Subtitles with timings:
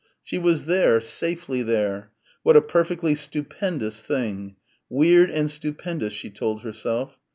[0.23, 2.09] She was there, safely there
[2.41, 4.55] what a perfectly stupendous thing
[4.89, 7.19] "weird and stupendous" she told herself.